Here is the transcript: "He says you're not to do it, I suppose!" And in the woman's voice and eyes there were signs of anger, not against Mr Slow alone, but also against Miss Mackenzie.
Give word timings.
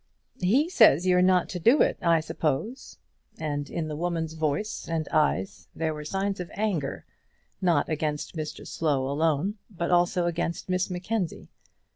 "He 0.39 0.67
says 0.67 1.05
you're 1.05 1.21
not 1.21 1.47
to 1.49 1.59
do 1.59 1.83
it, 1.83 1.99
I 2.01 2.21
suppose!" 2.21 2.97
And 3.37 3.69
in 3.69 3.87
the 3.87 3.95
woman's 3.95 4.33
voice 4.33 4.87
and 4.87 5.07
eyes 5.11 5.67
there 5.75 5.93
were 5.93 6.03
signs 6.03 6.39
of 6.39 6.49
anger, 6.55 7.05
not 7.61 7.87
against 7.87 8.35
Mr 8.35 8.65
Slow 8.65 9.07
alone, 9.07 9.59
but 9.69 9.91
also 9.91 10.25
against 10.25 10.69
Miss 10.69 10.89
Mackenzie. 10.89 11.49